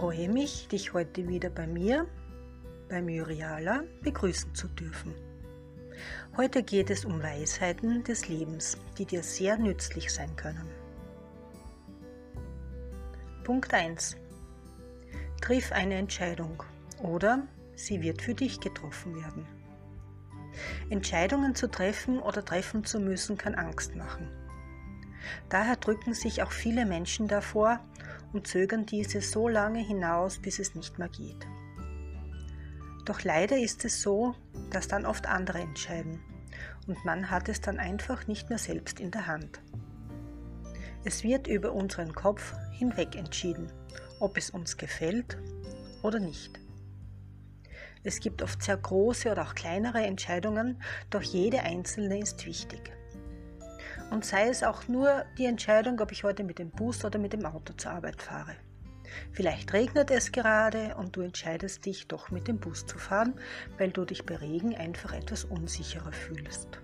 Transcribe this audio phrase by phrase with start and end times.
[0.00, 2.06] freue mich, dich heute wieder bei mir,
[2.88, 5.14] bei Myriala, begrüßen zu dürfen.
[6.38, 10.66] Heute geht es um Weisheiten des Lebens, die dir sehr nützlich sein können.
[13.44, 14.16] Punkt 1.
[15.42, 16.62] Triff eine Entscheidung
[17.02, 19.46] oder sie wird für dich getroffen werden.
[20.88, 24.30] Entscheidungen zu treffen oder treffen zu müssen kann Angst machen.
[25.50, 27.80] Daher drücken sich auch viele Menschen davor
[28.32, 31.46] und zögern diese so lange hinaus, bis es nicht mehr geht.
[33.04, 34.34] Doch leider ist es so,
[34.70, 36.20] dass dann oft andere entscheiden
[36.86, 39.60] und man hat es dann einfach nicht mehr selbst in der Hand.
[41.04, 43.72] Es wird über unseren Kopf hinweg entschieden,
[44.18, 45.38] ob es uns gefällt
[46.02, 46.60] oder nicht.
[48.02, 52.92] Es gibt oft sehr große oder auch kleinere Entscheidungen, doch jede einzelne ist wichtig.
[54.10, 57.32] Und sei es auch nur die Entscheidung, ob ich heute mit dem Bus oder mit
[57.32, 58.56] dem Auto zur Arbeit fahre.
[59.32, 63.34] Vielleicht regnet es gerade und du entscheidest dich doch mit dem Bus zu fahren,
[63.78, 66.80] weil du dich bei Regen einfach etwas unsicherer fühlst.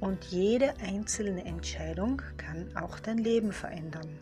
[0.00, 4.18] Und jede einzelne Entscheidung kann auch dein Leben verändern.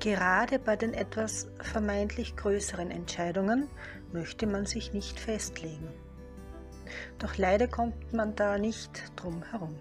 [0.00, 3.68] Gerade bei den etwas vermeintlich größeren Entscheidungen
[4.12, 5.88] möchte man sich nicht festlegen.
[7.18, 9.76] Doch leider kommt man da nicht drum herum.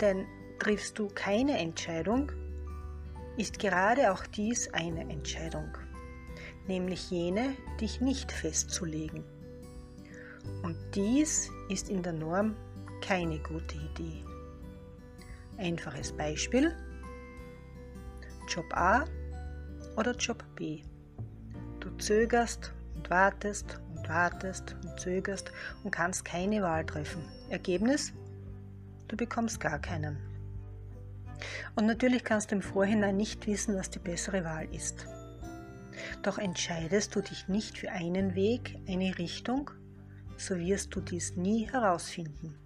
[0.00, 0.26] Denn
[0.58, 2.32] triffst du keine Entscheidung,
[3.36, 5.76] ist gerade auch dies eine Entscheidung,
[6.66, 9.24] nämlich jene, dich nicht festzulegen.
[10.62, 12.56] Und dies ist in der Norm
[13.02, 14.24] keine gute Idee.
[15.58, 16.74] Einfaches Beispiel.
[18.48, 19.04] Job A
[19.96, 20.82] oder Job B.
[21.80, 25.52] Du zögerst und wartest wartest und zögerst
[25.84, 27.22] und kannst keine Wahl treffen.
[27.50, 28.12] Ergebnis?
[29.08, 30.18] Du bekommst gar keinen.
[31.74, 35.06] Und natürlich kannst du im Vorhinein nicht wissen, was die bessere Wahl ist.
[36.22, 39.70] Doch entscheidest du dich nicht für einen Weg, eine Richtung,
[40.36, 42.58] so wirst du dies nie herausfinden.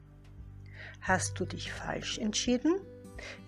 [1.01, 2.81] Hast du dich falsch entschieden,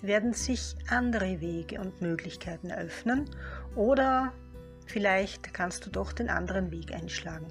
[0.00, 3.28] werden sich andere Wege und Möglichkeiten eröffnen
[3.74, 4.32] oder
[4.86, 7.46] vielleicht kannst du doch den anderen Weg einschlagen.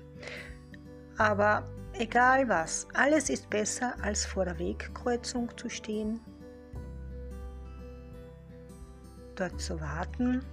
[1.18, 6.20] Aber egal was, alles ist besser als vor der Wegkreuzung zu stehen
[9.42, 10.46] dort zu warten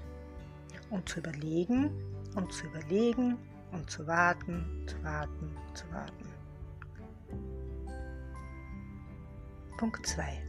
[0.91, 1.91] und zu überlegen
[2.35, 3.37] und zu überlegen
[3.73, 6.27] und zu warten, zu warten, zu warten.
[9.77, 10.43] Punkt 2.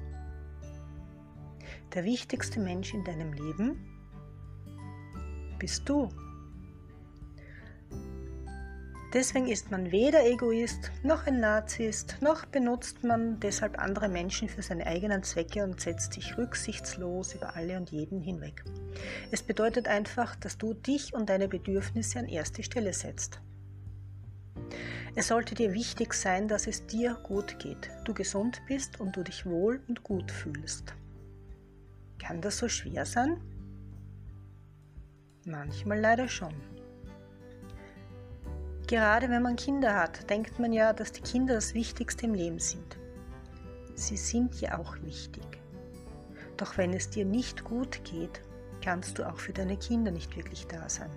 [1.94, 3.86] Der wichtigste Mensch in deinem Leben
[5.59, 6.09] bist du.
[9.11, 14.61] Deswegen ist man weder Egoist noch ein Narzisst, noch benutzt man deshalb andere Menschen für
[14.61, 18.63] seine eigenen Zwecke und setzt sich rücksichtslos über alle und jeden hinweg.
[19.31, 23.41] Es bedeutet einfach, dass du dich und deine Bedürfnisse an erste Stelle setzt.
[25.15, 29.23] Es sollte dir wichtig sein, dass es dir gut geht, du gesund bist und du
[29.23, 30.93] dich wohl und gut fühlst.
[32.19, 33.41] Kann das so schwer sein?
[35.45, 36.53] Manchmal leider schon.
[38.89, 42.57] Gerade wenn man Kinder hat, denkt man ja, dass die Kinder das Wichtigste im Leben
[42.57, 42.97] sind.
[43.94, 45.44] Sie sind ja auch wichtig.
[46.57, 48.41] Doch wenn es dir nicht gut geht,
[48.83, 51.11] kannst du auch für deine Kinder nicht wirklich da sein.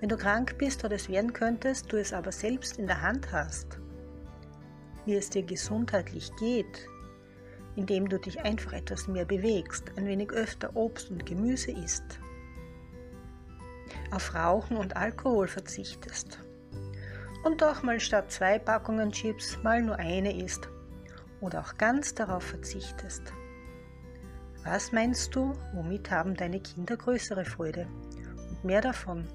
[0.00, 3.30] Wenn du krank bist oder es werden könntest, du es aber selbst in der Hand
[3.30, 3.78] hast,
[5.04, 6.88] wie es dir gesundheitlich geht,
[7.76, 12.18] indem du dich einfach etwas mehr bewegst, ein wenig öfter Obst und Gemüse isst,
[14.10, 16.40] auf Rauchen und Alkohol verzichtest
[17.46, 20.68] und auch mal statt zwei Packungen Chips mal nur eine isst
[21.40, 23.22] oder auch ganz darauf verzichtest.
[24.64, 27.86] Was meinst du, womit haben deine Kinder größere Freude
[28.48, 29.28] und mehr davon,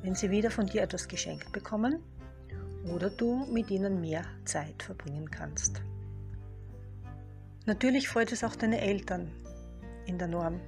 [0.00, 2.02] wenn sie wieder von dir etwas geschenkt bekommen
[2.90, 5.82] oder du mit ihnen mehr Zeit verbringen kannst?
[7.66, 9.30] Natürlich freut es auch deine Eltern
[10.06, 10.62] in der Norm,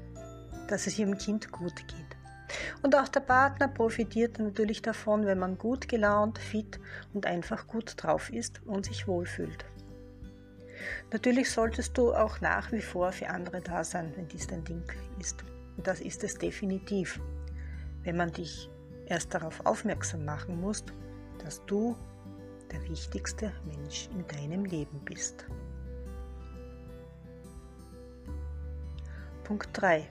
[0.69, 2.18] dass es ihrem Kind gut geht.
[2.83, 6.79] Und auch der Partner profitiert natürlich davon, wenn man gut gelaunt, fit
[7.13, 9.65] und einfach gut drauf ist und sich wohlfühlt.
[11.13, 14.85] Natürlich solltest du auch nach wie vor für andere da sein, wenn dies dein Ding
[15.19, 15.45] ist.
[15.77, 17.21] Und das ist es definitiv,
[18.05, 18.71] wenn man dich
[19.07, 20.85] erst darauf aufmerksam machen muss,
[21.43, 21.97] dass du
[22.71, 25.47] der wichtigste Mensch in deinem Leben bist.
[29.45, 30.09] Punkt 3.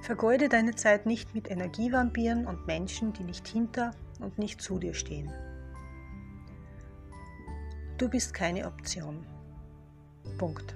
[0.00, 4.94] Vergeude deine Zeit nicht mit Energievampiren und Menschen, die nicht hinter und nicht zu dir
[4.94, 5.30] stehen.
[7.98, 9.26] Du bist keine Option.
[10.38, 10.74] Punkt.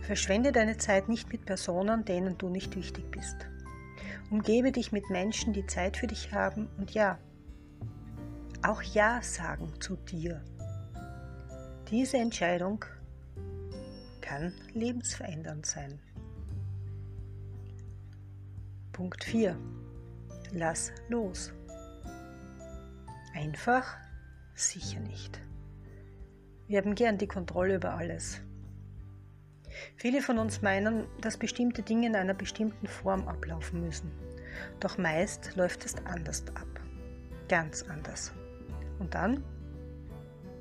[0.00, 3.36] Verschwende deine Zeit nicht mit Personen, denen du nicht wichtig bist.
[4.30, 7.18] Umgebe dich mit Menschen, die Zeit für dich haben und ja,
[8.62, 10.42] auch Ja sagen zu dir.
[11.90, 12.84] Diese Entscheidung
[14.20, 16.00] kann lebensverändernd sein.
[18.92, 19.56] Punkt 4.
[20.52, 21.50] Lass los.
[23.34, 23.96] Einfach,
[24.54, 25.40] sicher nicht.
[26.68, 28.42] Wir haben gern die Kontrolle über alles.
[29.96, 34.12] Viele von uns meinen, dass bestimmte Dinge in einer bestimmten Form ablaufen müssen.
[34.78, 36.66] Doch meist läuft es anders ab.
[37.48, 38.32] Ganz anders.
[38.98, 39.42] Und dann?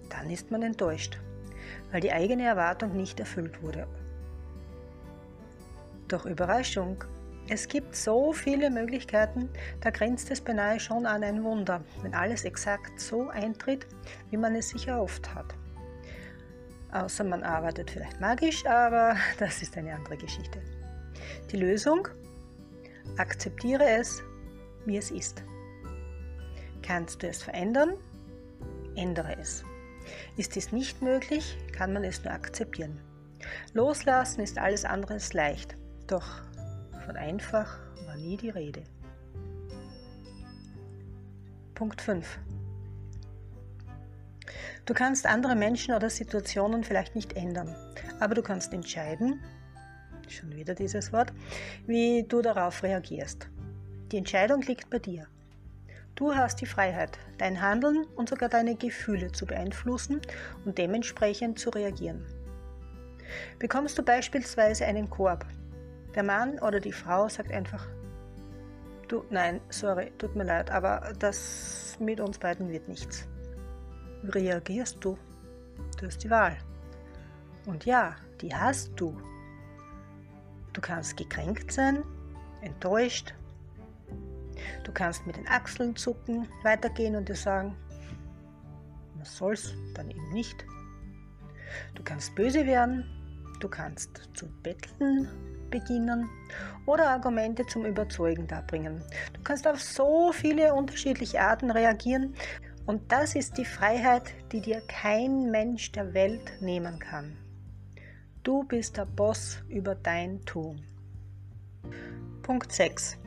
[0.08, 1.20] Dann ist man enttäuscht,
[1.92, 3.88] weil die eigene Erwartung nicht erfüllt wurde.
[6.08, 7.04] Doch Überraschung,
[7.52, 9.50] es gibt so viele Möglichkeiten,
[9.82, 13.86] da grenzt es beinahe schon an ein Wunder, wenn alles exakt so eintritt,
[14.30, 15.54] wie man es sich erhofft hat.
[16.94, 20.62] Außer man arbeitet vielleicht magisch, aber das ist eine andere Geschichte.
[21.52, 22.08] Die Lösung?
[23.18, 24.24] Akzeptiere es,
[24.86, 25.44] wie es ist.
[26.82, 27.96] Kannst du es verändern?
[28.96, 29.66] Ändere es.
[30.38, 33.02] Ist es nicht möglich, kann man es nur akzeptieren.
[33.74, 35.76] Loslassen ist alles andere leicht,
[36.08, 36.44] doch
[37.12, 38.84] von einfach war nie die Rede.
[41.76, 42.40] Punkt 5.
[44.86, 47.76] Du kannst andere Menschen oder Situationen vielleicht nicht ändern,
[48.22, 49.42] aber du kannst entscheiden,
[50.30, 51.34] schon wieder dieses Wort,
[51.86, 53.50] wie du darauf reagierst.
[54.14, 55.28] Die Entscheidung liegt bei dir.
[56.16, 60.22] Du hast die Freiheit, dein Handeln und sogar deine Gefühle zu beeinflussen
[60.64, 62.26] und dementsprechend zu reagieren.
[63.60, 65.46] Bekommst du beispielsweise einen Korb,
[66.16, 67.86] der Mann oder die Frau sagt einfach,
[69.08, 73.28] du, nein, sorry, tut mir leid, aber das mit uns beiden wird nichts.
[74.24, 75.18] Wie reagierst du?
[76.00, 76.58] Du hast die Wahl.
[77.66, 79.16] Und ja, die hast du.
[80.74, 82.04] Du kannst gekränkt sein,
[82.62, 83.34] enttäuscht.
[84.84, 87.76] Du kannst mit den Achseln zucken, weitergehen und dir sagen,
[89.16, 90.66] was soll's, dann eben nicht.
[91.96, 93.06] Du kannst böse werden,
[93.60, 95.30] du kannst zu betteln
[95.72, 96.30] beginnen
[96.86, 99.02] oder Argumente zum Überzeugen darbringen.
[99.34, 102.36] Du kannst auf so viele unterschiedliche Arten reagieren
[102.86, 107.38] und das ist die Freiheit, die dir kein Mensch der Welt nehmen kann.
[108.44, 110.82] Du bist der Boss über dein Tun.
[112.42, 113.18] Punkt 6.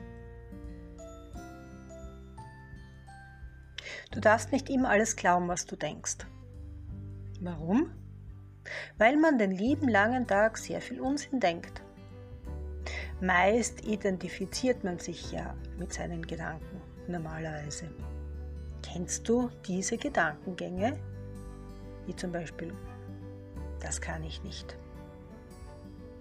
[4.11, 6.19] Du darfst nicht immer alles glauben, was du denkst.
[7.41, 7.91] Warum?
[8.96, 11.82] Weil man den lieben langen Tag sehr viel Unsinn denkt.
[13.21, 17.89] Meist identifiziert man sich ja mit seinen Gedanken normalerweise.
[18.83, 20.99] Kennst du diese Gedankengänge?
[22.07, 22.75] Wie zum Beispiel,
[23.81, 24.77] das kann ich nicht.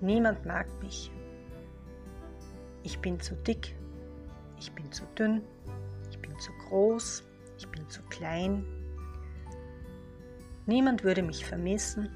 [0.02, 1.12] Niemand mag mich.
[2.84, 3.76] Ich bin zu dick.
[4.60, 5.42] Ich bin zu dünn.
[6.10, 7.24] Ich bin zu groß.
[7.58, 8.66] Ich bin zu klein.
[10.66, 12.10] Niemand würde mich vermissen.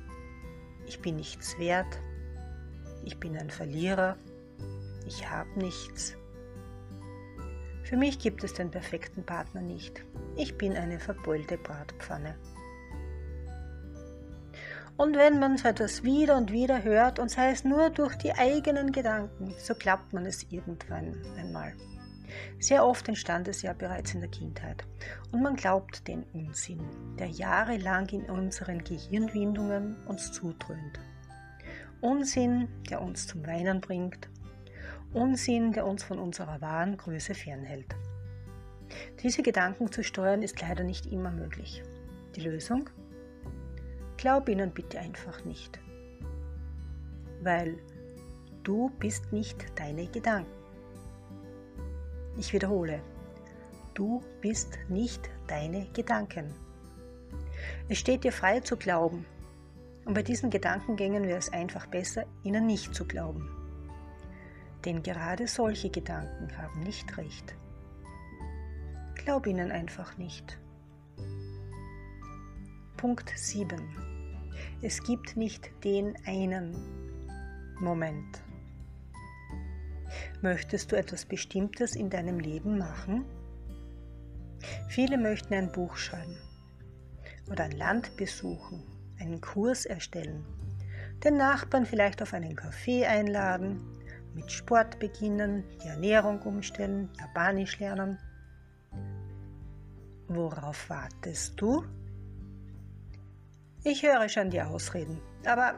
[0.85, 1.99] Ich bin nichts wert.
[3.03, 4.17] Ich bin ein Verlierer.
[5.07, 6.17] Ich habe nichts.
[7.83, 10.03] Für mich gibt es den perfekten Partner nicht.
[10.35, 12.35] Ich bin eine verbeulte Bratpfanne.
[14.97, 18.33] Und wenn man so etwas wieder und wieder hört, und sei es nur durch die
[18.33, 21.73] eigenen Gedanken, so klappt man es irgendwann einmal.
[22.59, 24.83] Sehr oft entstand es ja bereits in der Kindheit.
[25.31, 26.81] Und man glaubt den Unsinn,
[27.17, 30.99] der jahrelang in unseren Gehirnwindungen uns zudröhnt.
[32.01, 34.29] Unsinn, der uns zum Weinen bringt,
[35.17, 37.95] Unsinn, der uns von unserer wahren Größe fernhält.
[39.23, 41.81] Diese Gedanken zu steuern ist leider nicht immer möglich.
[42.35, 42.87] Die Lösung?
[44.17, 45.79] Glaub ihnen bitte einfach nicht.
[47.41, 47.79] Weil
[48.63, 50.51] du bist nicht deine Gedanken.
[52.37, 53.01] Ich wiederhole,
[53.95, 56.53] du bist nicht deine Gedanken.
[57.89, 59.25] Es steht dir frei zu glauben.
[60.05, 63.56] Und bei diesen Gedankengängen wäre es einfach besser, ihnen nicht zu glauben.
[64.85, 67.55] Denn gerade solche Gedanken haben nicht recht.
[69.15, 70.57] Glaub ihnen einfach nicht.
[72.95, 73.79] Punkt 7.
[74.81, 76.75] Es gibt nicht den einen
[77.79, 78.41] Moment.
[80.41, 83.25] Möchtest du etwas Bestimmtes in deinem Leben machen?
[84.87, 86.37] Viele möchten ein Buch schreiben
[87.49, 88.83] oder ein Land besuchen,
[89.19, 90.45] einen Kurs erstellen,
[91.23, 93.81] den Nachbarn vielleicht auf einen Kaffee einladen
[94.37, 98.19] mit Sport beginnen, die Ernährung umstellen, Japanisch lernen.
[100.27, 101.83] Worauf wartest du?
[103.83, 105.73] Ich höre schon die Ausreden, aber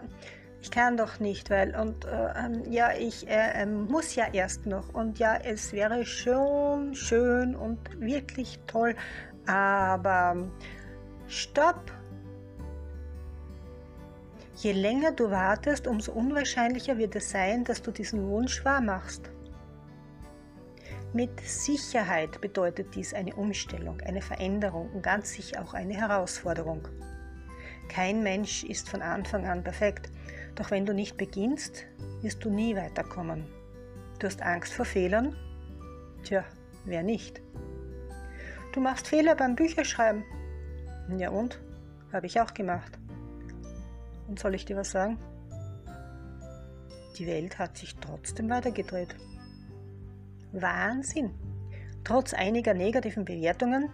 [0.61, 4.65] ich kann doch nicht, weil und äh, ähm, ja, ich äh, ähm, muss ja erst
[4.65, 8.93] noch und ja, es wäre schon schön und wirklich toll,
[9.45, 10.35] aber
[11.27, 11.98] stopp!
[14.61, 19.31] Je länger du wartest, umso unwahrscheinlicher wird es sein, dass du diesen Wunsch wahr machst.
[21.13, 26.89] Mit Sicherheit bedeutet dies eine Umstellung, eine Veränderung und ganz sicher auch eine Herausforderung.
[27.87, 30.11] Kein Mensch ist von Anfang an perfekt,
[30.55, 31.85] doch wenn du nicht beginnst,
[32.21, 33.45] wirst du nie weiterkommen.
[34.19, 35.37] Du hast Angst vor Fehlern?
[36.23, 36.43] Tja,
[36.83, 37.41] wer nicht?
[38.73, 40.25] Du machst Fehler beim Bücherschreiben.
[41.17, 41.61] Ja und?
[42.11, 42.98] Habe ich auch gemacht.
[44.29, 45.17] Und soll ich dir was sagen?
[47.17, 49.15] Die Welt hat sich trotzdem weitergedreht.
[50.51, 51.31] Wahnsinn!
[52.03, 53.89] Trotz einiger negativen Bewertungen.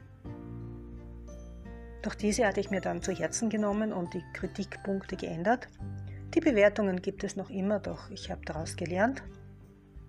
[2.01, 5.69] Doch diese hatte ich mir dann zu Herzen genommen und die Kritikpunkte geändert.
[6.35, 9.23] Die Bewertungen gibt es noch immer, doch ich habe daraus gelernt,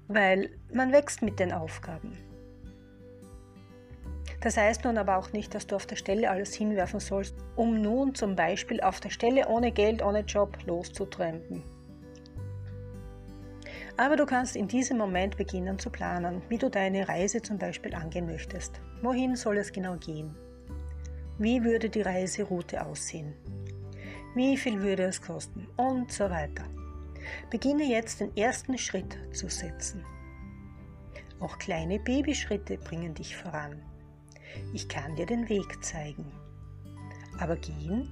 [0.09, 2.19] weil man wächst mit den Aufgaben.
[4.41, 7.81] Das heißt nun aber auch nicht, dass du auf der Stelle alles hinwerfen sollst, um
[7.81, 11.63] nun zum Beispiel auf der Stelle ohne Geld, ohne Job loszutrampen.
[13.97, 17.95] Aber du kannst in diesem Moment beginnen zu planen, wie du deine Reise zum Beispiel
[17.95, 18.81] angehen möchtest.
[19.01, 20.35] Wohin soll es genau gehen?
[21.39, 23.35] Wie würde die Reiseroute aussehen?
[24.35, 25.67] Wie viel würde es kosten?
[25.77, 26.65] Und so weiter.
[27.51, 30.05] Beginne jetzt den ersten Schritt zu setzen.
[31.41, 33.83] Auch kleine Babyschritte bringen dich voran.
[34.73, 36.31] Ich kann dir den Weg zeigen.
[37.39, 38.09] Aber gehen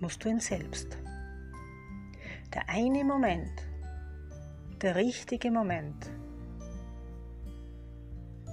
[0.00, 0.98] musst du ihn selbst.
[2.54, 3.62] Der eine Moment,
[4.80, 6.10] der richtige Moment.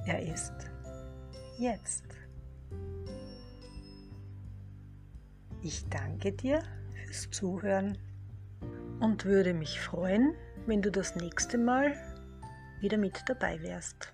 [0.05, 0.53] Er ist
[1.57, 2.03] jetzt.
[5.61, 6.61] Ich danke dir
[7.05, 7.97] fürs Zuhören
[8.99, 10.33] und würde mich freuen,
[10.65, 11.93] wenn du das nächste Mal
[12.81, 14.13] wieder mit dabei wärst.